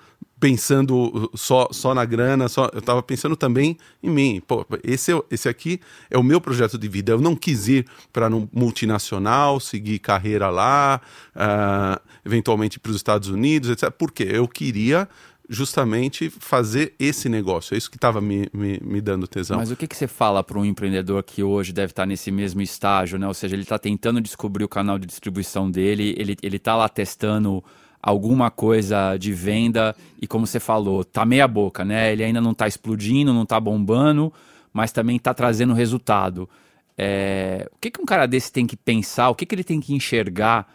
[0.40, 4.42] pensando só, só na grana, só, eu estava pensando também em mim.
[4.44, 5.78] Pô, esse, esse aqui
[6.10, 7.12] é o meu projeto de vida.
[7.12, 11.00] Eu não quis ir para um multinacional, seguir carreira lá,
[11.36, 13.90] uh, eventualmente para os Estados Unidos, etc.
[13.90, 15.06] Porque eu queria
[15.46, 17.74] justamente fazer esse negócio.
[17.74, 19.58] É isso que estava me, me, me, dando tesão.
[19.58, 22.62] Mas o que, que você fala para um empreendedor que hoje deve estar nesse mesmo
[22.62, 23.26] estágio, né?
[23.26, 27.62] Ou seja, ele está tentando descobrir o canal de distribuição dele, ele está lá testando
[28.02, 32.12] alguma coisa de venda e como você falou, tá meia boca, né?
[32.12, 34.32] Ele ainda não está explodindo, não está bombando,
[34.72, 36.48] mas também está trazendo resultado.
[36.96, 37.68] É...
[37.74, 39.28] O que, que um cara desse tem que pensar?
[39.28, 40.72] O que, que ele tem que enxergar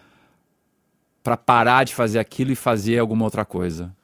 [1.24, 3.96] para parar de fazer aquilo e fazer alguma outra coisa?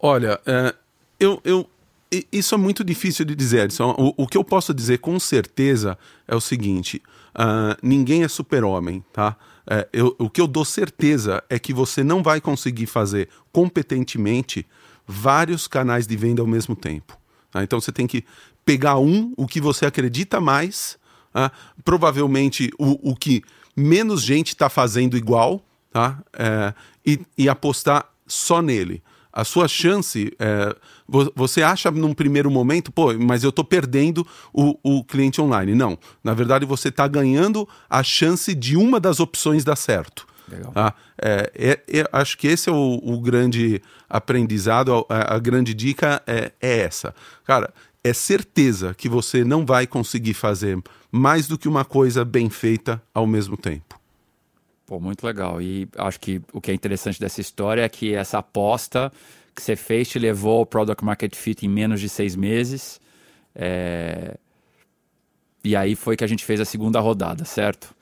[0.00, 0.74] Olha, é,
[1.20, 1.68] eu, eu,
[2.32, 3.94] isso é muito difícil de dizer, Edson.
[3.98, 7.02] O, o, que eu posso dizer com certeza é o seguinte:
[7.34, 9.36] uh, ninguém é super-homem, tá?
[9.66, 14.66] É, eu, o que eu dou certeza é que você não vai conseguir fazer competentemente
[15.06, 17.18] vários canais de venda ao mesmo tempo.
[17.50, 17.62] Tá?
[17.62, 18.24] Então você tem que
[18.64, 20.98] pegar um, o que você acredita mais,
[21.32, 21.50] tá?
[21.84, 23.42] provavelmente o, o que
[23.76, 26.22] menos gente está fazendo igual, tá?
[26.32, 26.74] É,
[27.04, 29.02] e, e apostar só nele
[29.34, 30.76] a sua chance, é,
[31.34, 35.74] você acha num primeiro momento, pô, mas eu estou perdendo o, o, cliente online.
[35.74, 40.24] Não, na verdade você está ganhando a chance de uma das opções dar certo.
[40.48, 40.70] Legal.
[40.70, 40.94] Tá?
[41.20, 46.22] É, é, é, acho que esse é o, o grande aprendizado, a, a grande dica
[46.28, 47.12] é, é essa.
[47.44, 50.78] Cara, é certeza que você não vai conseguir fazer
[51.10, 53.98] mais do que uma coisa bem feita ao mesmo tempo.
[54.86, 55.60] Pô, muito legal.
[55.62, 59.10] E acho que o que é interessante dessa história é que essa aposta
[59.54, 63.00] que você fez te levou ao Product Market Fit em menos de seis meses.
[63.54, 64.36] É...
[65.62, 67.94] E aí foi que a gente fez a segunda rodada, certo?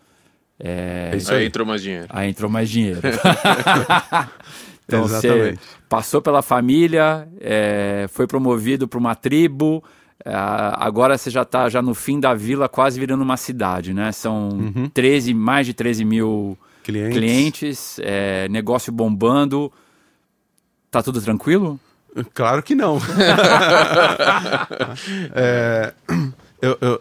[0.59, 1.13] É...
[1.15, 1.41] Isso aí.
[1.41, 2.07] aí entrou mais dinheiro.
[2.09, 3.01] Aí entrou mais dinheiro.
[4.85, 5.59] então Exatamente.
[5.59, 8.07] você passou pela família, é...
[8.09, 9.85] foi promovido para uma tribo.
[10.25, 14.13] É, agora você já está já no fim da vila, quase virando uma cidade, né?
[14.13, 14.89] São uhum.
[14.89, 19.73] 13, mais de 13 mil clientes, clientes é, negócio bombando.
[20.91, 21.79] Tá tudo tranquilo?
[22.35, 22.99] Claro que não.
[25.35, 25.95] é,
[26.61, 27.01] eu, eu,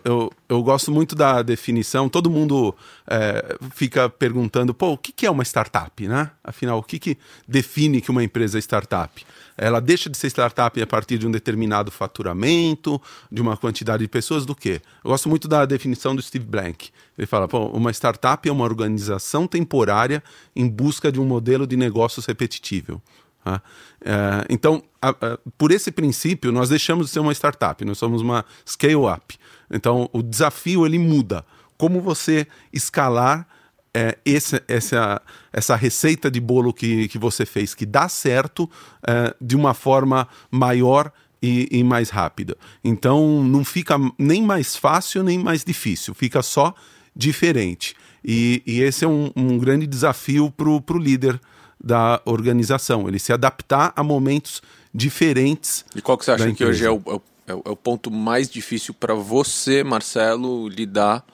[0.52, 2.10] eu, gosto muito da definição.
[2.10, 2.76] Todo mundo
[3.08, 6.32] é, fica perguntando, pô, o que, que é uma startup, né?
[6.44, 9.26] Afinal, o que, que define que uma empresa é startup?
[9.58, 14.08] Ela deixa de ser startup a partir de um determinado faturamento, de uma quantidade de
[14.08, 14.82] pessoas, do quê?
[15.04, 16.90] Eu gosto muito da definição do Steve Blank.
[17.18, 20.24] Ele fala, pô, uma startup é uma organização temporária
[20.56, 23.02] em busca de um modelo de negócios repetitível.
[23.44, 23.62] Tá?
[24.04, 28.22] É, então, a, a, por esse princípio, nós deixamos de ser uma startup, nós somos
[28.22, 29.38] uma scale-up.
[29.72, 31.46] Então, o desafio ele muda.
[31.78, 33.48] Como você escalar
[33.94, 38.70] é, esse, essa, essa receita de bolo que, que você fez, que dá certo
[39.06, 42.56] é, de uma forma maior e, e, mais rápida.
[42.84, 46.74] Então, não fica nem mais fácil nem mais difícil, fica só
[47.16, 47.96] diferente.
[48.24, 51.40] E, e esse é um, um grande desafio para o líder
[51.84, 54.62] da organização, ele se adaptar a momentos
[54.94, 55.84] diferentes.
[55.96, 58.50] E qual que você acha que hoje é o, é o, é o ponto mais
[58.50, 61.26] difícil para você, Marcelo, lidar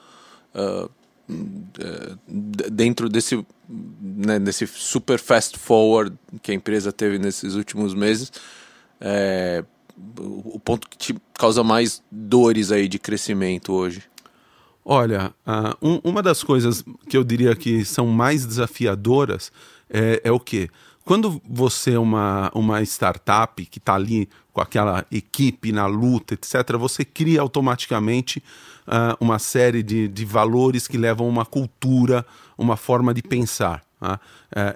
[0.54, 0.90] uh,
[2.70, 8.32] dentro desse, né, super fast forward que a empresa teve nesses últimos meses?
[9.00, 9.64] É,
[10.18, 14.02] o ponto que te causa mais dores aí de crescimento hoje?
[14.84, 19.52] Olha, uh, um, uma das coisas que eu diria que são mais desafiadoras
[19.90, 20.70] é, é o quê?
[21.08, 26.76] Quando você é uma, uma startup que está ali com aquela equipe na luta, etc.,
[26.78, 28.42] você cria automaticamente
[28.86, 32.26] uh, uma série de, de valores que levam uma cultura,
[32.58, 33.82] uma forma de pensar.
[34.02, 34.18] Uh,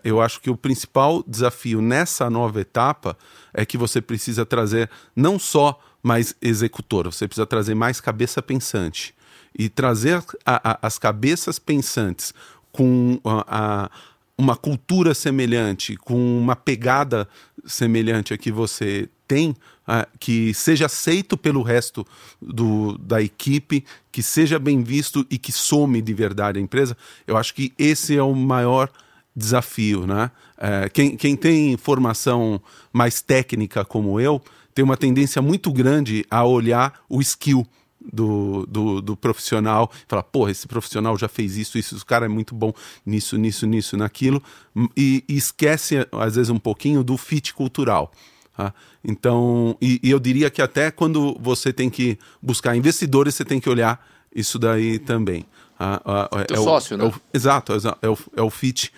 [0.03, 3.14] eu acho que o principal desafio nessa nova etapa
[3.53, 9.14] é que você precisa trazer não só mais executor, você precisa trazer mais cabeça pensante.
[9.55, 12.33] E trazer a, a, as cabeças pensantes
[12.73, 13.90] com a, a
[14.37, 17.29] uma cultura semelhante, com uma pegada
[17.64, 22.07] semelhante a que você tem, uh, que seja aceito pelo resto
[22.40, 27.37] do, da equipe, que seja bem visto e que some de verdade a empresa, eu
[27.37, 28.90] acho que esse é o maior
[29.35, 30.07] desafio.
[30.07, 30.31] Né?
[30.59, 32.61] Uh, quem, quem tem formação
[32.92, 34.42] mais técnica como eu,
[34.75, 37.66] tem uma tendência muito grande a olhar o skill
[38.12, 42.29] do, do, do, profissional, fala, porra, esse profissional já fez isso, isso, o cara é
[42.29, 42.73] muito bom
[43.05, 44.43] nisso, nisso, nisso, naquilo,
[44.97, 48.12] e, e esquece, às vezes, um pouquinho do fit cultural.
[48.57, 48.73] Tá?
[49.03, 53.61] Então, e, e, eu diria que até quando você tem que buscar investidores, você tem
[53.61, 55.47] que olhar isso daí também.
[55.79, 56.01] Tá?
[56.51, 57.05] É, sócio, o, né?
[57.05, 58.93] É o, exato, é o, é o fit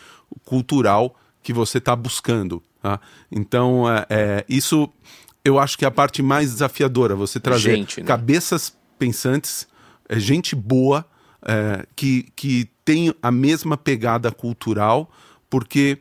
[0.44, 2.62] cultural que você está buscando.
[2.82, 3.00] Tá?
[3.30, 4.90] Então, é, é, isso
[5.44, 8.06] eu acho que é a parte mais desafiadora, você trazer Gente, né?
[8.06, 9.68] cabeças pensantes,
[10.08, 11.04] é, gente boa,
[11.46, 15.10] é, que, que tem a mesma pegada cultural,
[15.50, 15.98] porque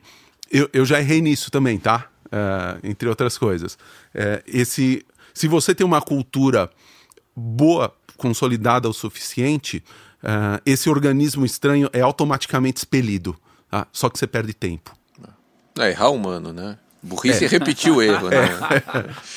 [0.50, 2.10] eu, eu já errei nisso também, tá?
[2.32, 3.78] É, entre outras coisas.
[4.14, 6.70] É, esse, se você tem uma cultura
[7.36, 9.84] boa, consolidada o suficiente,
[10.24, 13.36] é, esse organismo estranho é automaticamente expelido,
[13.70, 13.86] tá?
[13.92, 14.96] só que você perde tempo.
[15.78, 16.78] É errar humano, né?
[17.02, 18.38] Burrice é repetir o erro, né?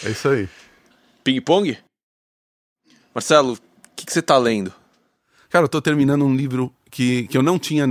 [0.04, 0.48] É isso aí.
[1.24, 1.76] Ping-pong?
[3.16, 3.58] Marcelo, o
[3.96, 4.70] que, que você tá lendo?
[5.48, 7.86] Cara, eu tô terminando um livro que, que eu não tinha,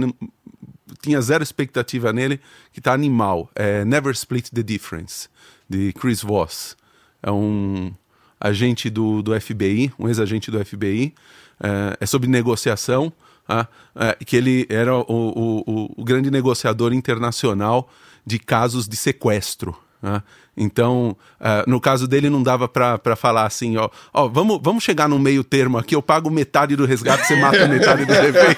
[1.01, 2.39] tinha zero expectativa nele,
[2.71, 3.49] que tá animal.
[3.55, 5.27] É Never Split the Difference,
[5.67, 6.77] de Chris Voss.
[7.23, 7.91] É um
[8.39, 11.15] agente do, do FBI, um ex-agente do FBI.
[11.59, 13.11] É, é sobre negociação,
[13.49, 17.89] ah, é, que ele era o, o, o, o grande negociador internacional
[18.23, 19.75] de casos de sequestro.
[20.05, 20.21] Né?
[20.55, 25.09] Então, uh, no caso dele, não dava para falar assim: ó, ó, vamos, vamos chegar
[25.09, 28.55] no meio termo aqui, eu pago metade do resgate, você mata metade do refém.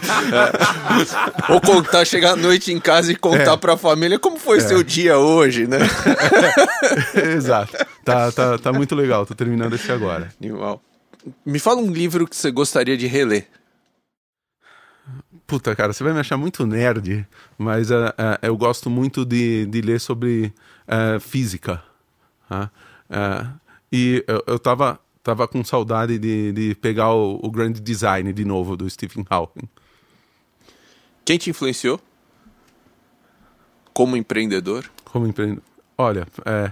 [1.47, 1.53] É.
[1.53, 3.57] Ou contar, chegar à noite em casa e contar é.
[3.57, 4.62] para a família como foi é.
[4.62, 5.77] seu dia hoje, né?
[7.33, 7.77] Exato.
[8.03, 10.27] Tá, tá, tá muito legal, tô terminando esse agora.
[10.41, 10.81] Animal.
[11.45, 13.47] Me fala um livro que você gostaria de reler.
[15.47, 17.25] Puta, cara, você vai me achar muito nerd,
[17.57, 20.53] mas uh, uh, eu gosto muito de, de ler sobre
[20.88, 21.84] uh, física.
[23.91, 28.45] e eu, eu tava, tava com saudade de, de pegar o, o Grand Design de
[28.45, 29.67] novo, do Stephen Hawking.
[31.26, 32.00] Quem te influenciou?
[33.93, 34.89] Como empreendedor?
[35.06, 35.63] Como empreendedor.
[35.97, 36.71] Olha, é,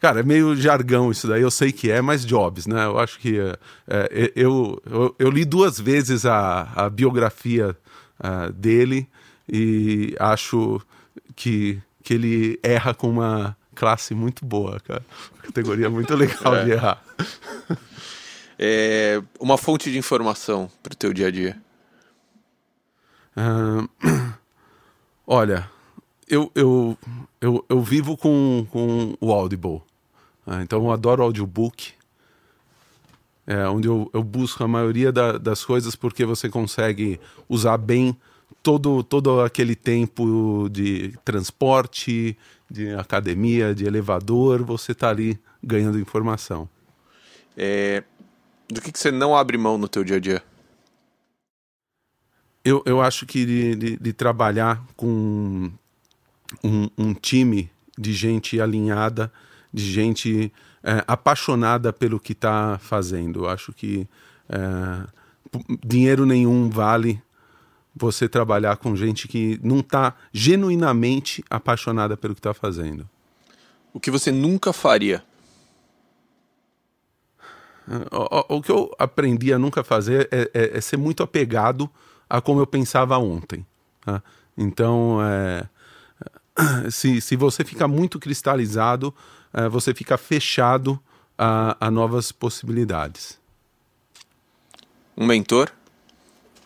[0.00, 2.84] Cara, é meio jargão isso daí, eu sei que é, mas Jobs, né?
[2.84, 7.76] Eu acho que é, é, eu, eu, eu, li duas vezes a, a biografia
[8.20, 9.08] uh, dele
[9.48, 10.80] e acho
[11.34, 15.04] que, que ele erra com uma classe muito boa, cara.
[15.42, 16.64] Categoria muito legal é.
[16.64, 17.04] de errar.
[18.58, 21.60] É uma fonte de informação para o teu dia a dia.
[23.36, 23.86] Uh,
[25.26, 25.70] olha,
[26.26, 26.96] eu, eu,
[27.42, 29.82] eu, eu vivo com, com o Audible.
[30.46, 31.92] Ah, então eu adoro audiobook,
[33.46, 38.16] é, onde eu, eu, busco a maioria da, das coisas porque você consegue usar bem
[38.68, 42.36] todo, todo aquele tempo de transporte,
[42.70, 46.68] de academia, de elevador, você está ali ganhando informação.
[47.56, 48.04] É,
[48.68, 50.42] do que, que você não abre mão no teu dia a dia?
[52.62, 55.72] Eu, eu acho que de, de, de trabalhar com
[56.62, 59.32] um, um time de gente alinhada,
[59.72, 60.52] de gente
[60.82, 63.44] é, apaixonada pelo que está fazendo.
[63.44, 64.06] Eu acho que
[64.46, 65.06] é,
[65.82, 67.18] dinheiro nenhum vale
[67.98, 73.08] você trabalhar com gente que não está genuinamente apaixonada pelo que está fazendo.
[73.92, 75.22] O que você nunca faria?
[78.10, 81.90] O, o, o, que eu aprendi a nunca fazer é, é, é, ser muito apegado
[82.28, 83.66] a como eu pensava ontem.
[84.04, 84.22] Tá?
[84.56, 85.68] Então, é,
[86.90, 89.14] se, se você fica muito cristalizado,
[89.54, 91.00] uh, você fica fechado
[91.36, 93.38] a, a novas possibilidades.
[95.16, 95.70] Um mentor?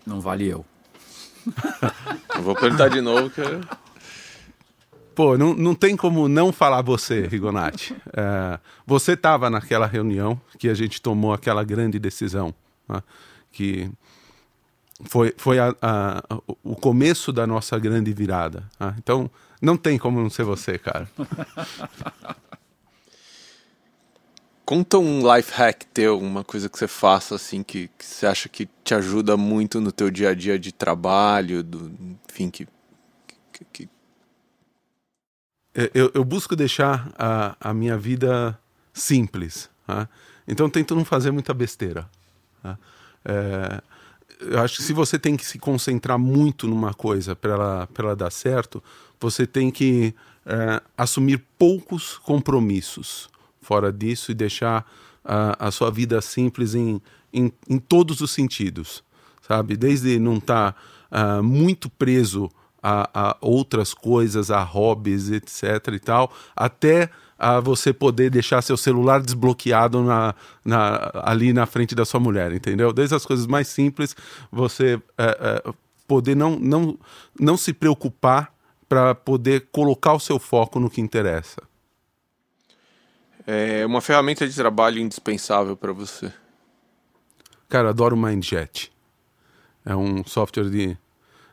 [0.05, 0.64] Não vale eu.
[2.42, 3.42] Vou perguntar de novo que
[5.14, 7.94] Pô, não, não tem como não falar você, Rigonati.
[8.16, 12.55] É, você estava naquela reunião que a gente tomou aquela grande decisão,
[12.88, 13.02] né?
[13.50, 13.90] que
[15.05, 16.22] foi, foi a, a,
[16.62, 18.64] o começo da nossa grande virada.
[18.81, 18.94] Né?
[18.98, 21.09] Então, não tem como não ser você, cara.
[24.64, 28.48] Conta um life hack teu, uma coisa que você faça assim que, que você acha
[28.48, 31.92] que te ajuda muito no teu dia a dia de trabalho, do,
[32.31, 32.68] enfim, que,
[33.53, 33.88] que, que...
[35.75, 38.57] É, eu, eu, busco deixar a, a minha vida
[38.92, 40.09] simples, tá?
[40.46, 42.09] então tento não fazer muita besteira.
[42.62, 42.79] Tá?
[43.25, 43.83] É,
[44.42, 48.16] eu acho que se você tem que se concentrar muito numa coisa para ela, ela
[48.16, 48.83] dar certo,
[49.18, 50.14] você tem que
[50.46, 53.32] é, assumir poucos compromissos
[53.62, 54.85] fora disso e deixar
[55.25, 57.01] a, a sua vida simples em,
[57.33, 59.03] em, em, todos os sentidos,
[59.40, 59.77] sabe?
[59.77, 60.72] Desde não estar
[61.11, 62.51] tá, uh, muito preso
[62.83, 67.09] a, a, outras coisas, a hobbies, etc e tal, até
[67.39, 70.34] a você poder deixar seu celular desbloqueado na,
[70.64, 72.93] na, ali na frente da sua mulher, entendeu?
[72.93, 74.14] Desde as coisas mais simples,
[74.51, 75.72] você é, é,
[76.07, 76.99] poder não, não,
[77.39, 78.53] não se preocupar
[78.89, 81.57] para poder colocar o seu foco no que interessa.
[83.47, 86.32] É uma ferramenta de trabalho indispensável para você?
[87.68, 88.93] Cara, adoro o Mindjet.
[89.84, 90.97] É um software de,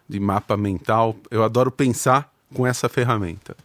[0.07, 1.15] de mapa mental.
[1.31, 3.55] Eu adoro pensar com essa ferramenta.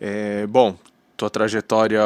[0.00, 0.76] É, bom,
[1.16, 2.00] tua trajetória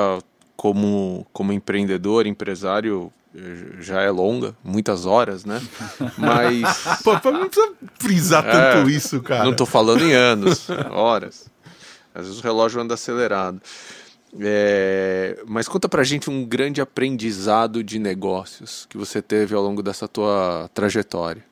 [0.56, 5.60] como, como empreendedor, empresário, eh, já é longa, muitas horas, né?
[6.18, 7.02] Mas.
[7.02, 9.44] Pô, não precisa frisar é, tanto isso, cara.
[9.44, 11.50] Não tô falando em anos, horas.
[12.14, 13.60] Às vezes o relógio anda acelerado.
[14.38, 19.82] É, mas conta pra gente um grande aprendizado de negócios que você teve ao longo
[19.82, 21.44] dessa tua trajetória.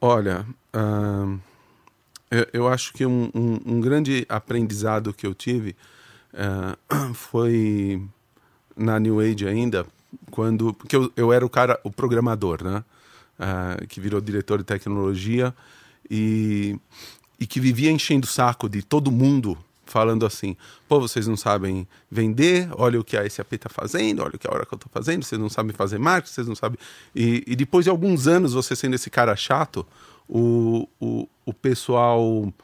[0.00, 0.46] Olha,
[2.30, 5.76] eu, eu, acho que um, um, um, grande aprendizado que eu tive
[6.32, 8.00] uh, foi
[8.76, 9.84] na New Age ainda,
[10.30, 12.84] quando porque eu, eu era o cara, o programador, né?
[13.38, 15.54] Uh, que virou diretor de tecnologia
[16.10, 16.78] e,
[17.38, 19.56] e que vivia enchendo o saco de todo mundo
[19.90, 20.56] falando assim:
[20.88, 24.46] pô, vocês não sabem vender, olha o que a SAP está fazendo, olha o que
[24.46, 26.78] a Oracle está fazendo, vocês não sabem fazer marketing, vocês não sabem.
[27.14, 29.86] E, e, depois de alguns anos você sendo esse cara chato,
[30.28, 32.54] o, o, o pessoal uh,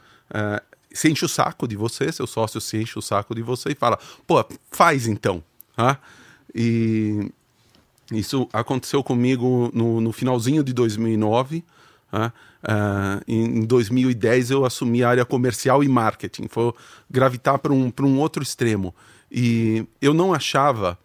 [0.93, 3.75] se enche o saco de você, seu sócio se enche o saco de você e
[3.75, 5.43] fala: pô, faz então.
[5.77, 5.99] Ah?
[6.55, 7.31] E
[8.13, 11.65] isso aconteceu comigo no, no finalzinho de 2009.
[12.67, 16.73] Uh, em 2010 eu assumi a área comercial e marketing, foi
[17.09, 18.93] gravitar para um, um outro extremo.
[19.31, 20.99] E eu não achava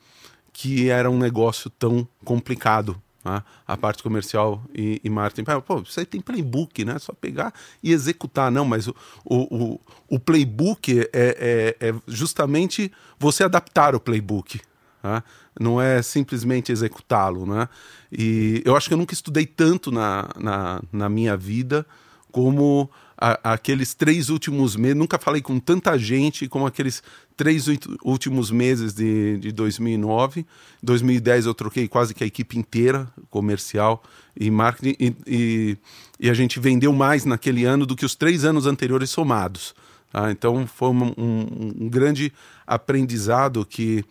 [0.51, 3.43] que era um negócio tão complicado, né?
[3.67, 5.45] a parte comercial e, e marketing.
[5.61, 6.97] Pô, você tem playbook, né?
[6.97, 7.53] Só pegar
[7.83, 8.51] e executar.
[8.51, 14.59] Não, mas o, o, o playbook é, é, é justamente você adaptar o playbook.
[15.03, 15.23] Né?
[15.59, 17.45] Não é simplesmente executá-lo.
[17.45, 17.67] Né?
[18.11, 21.85] E eu acho que eu nunca estudei tanto na, na, na minha vida
[22.31, 24.97] como a, aqueles três últimos meses.
[24.97, 27.03] Nunca falei com tanta gente como aqueles
[27.37, 27.67] três
[28.03, 30.41] últimos meses de, de 2009.
[30.41, 30.45] Em
[30.81, 34.01] 2010 eu troquei quase que a equipe inteira, comercial
[34.35, 35.77] e marketing, e, e,
[36.19, 39.75] e a gente vendeu mais naquele ano do que os três anos anteriores somados.
[40.11, 40.31] Tá?
[40.31, 42.33] Então foi um, um, um grande
[42.65, 44.03] aprendizado que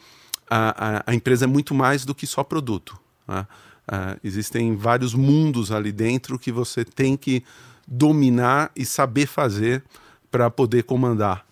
[0.50, 2.98] a, a, a empresa é muito mais do que só produto.
[3.26, 3.46] Né?
[3.90, 7.42] Uh, existem vários mundos ali dentro que você tem que
[7.86, 9.82] dominar e saber fazer
[10.30, 11.44] para poder comandar.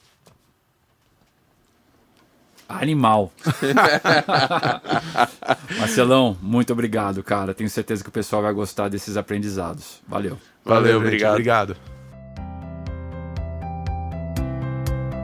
[2.68, 3.32] Animal.
[5.78, 7.54] Marcelão, muito obrigado, cara.
[7.54, 10.00] Tenho certeza que o pessoal vai gostar desses aprendizados.
[10.06, 10.38] Valeu.
[10.64, 11.32] Valeu, Valeu obrigado.
[11.32, 11.97] Obrigado.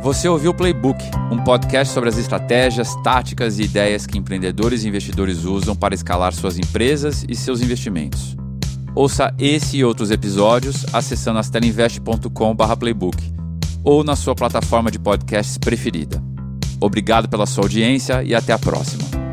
[0.04, 1.02] Você ouviu o Playbook,
[1.32, 6.34] um podcast sobre as estratégias, táticas e ideias que empreendedores e investidores usam para escalar
[6.34, 8.36] suas empresas e seus investimentos.
[8.94, 13.16] Ouça esse e outros episódios acessando astelinvest.com/playbook
[13.82, 16.22] ou na sua plataforma de podcasts preferida.
[16.78, 19.23] Obrigado pela sua audiência e até a próxima.